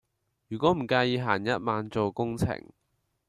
[0.47, 2.59] 如果唔介意閒日晚做工程